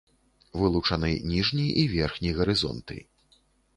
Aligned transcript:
Вылучаны 0.61 1.11
ніжні 1.33 1.67
і 1.83 1.85
верхні 1.93 2.29
гарызонты. 2.41 2.97